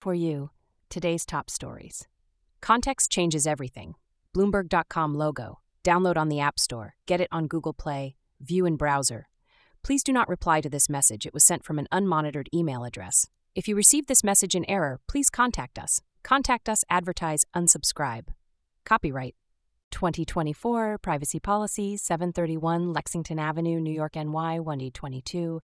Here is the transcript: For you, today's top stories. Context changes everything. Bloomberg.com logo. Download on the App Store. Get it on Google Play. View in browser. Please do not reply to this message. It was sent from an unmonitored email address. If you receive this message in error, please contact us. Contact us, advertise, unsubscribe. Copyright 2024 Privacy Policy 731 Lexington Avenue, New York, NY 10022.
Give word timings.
For 0.00 0.14
you, 0.14 0.50
today's 0.90 1.26
top 1.26 1.50
stories. 1.50 2.06
Context 2.60 3.10
changes 3.10 3.48
everything. 3.48 3.96
Bloomberg.com 4.32 5.16
logo. 5.16 5.58
Download 5.82 6.16
on 6.16 6.28
the 6.28 6.38
App 6.38 6.60
Store. 6.60 6.94
Get 7.06 7.20
it 7.20 7.28
on 7.32 7.48
Google 7.48 7.72
Play. 7.72 8.14
View 8.40 8.64
in 8.64 8.76
browser. 8.76 9.28
Please 9.82 10.04
do 10.04 10.12
not 10.12 10.28
reply 10.28 10.60
to 10.60 10.70
this 10.70 10.88
message. 10.88 11.26
It 11.26 11.34
was 11.34 11.44
sent 11.44 11.64
from 11.64 11.80
an 11.80 11.88
unmonitored 11.92 12.46
email 12.54 12.84
address. 12.84 13.26
If 13.56 13.66
you 13.66 13.74
receive 13.74 14.06
this 14.06 14.22
message 14.22 14.54
in 14.54 14.64
error, 14.70 15.00
please 15.08 15.30
contact 15.30 15.80
us. 15.80 16.00
Contact 16.22 16.68
us, 16.68 16.84
advertise, 16.88 17.44
unsubscribe. 17.56 18.28
Copyright 18.84 19.34
2024 19.90 20.98
Privacy 20.98 21.40
Policy 21.40 21.96
731 21.96 22.92
Lexington 22.92 23.40
Avenue, 23.40 23.80
New 23.80 23.92
York, 23.92 24.14
NY 24.14 24.58
10022. 24.58 25.56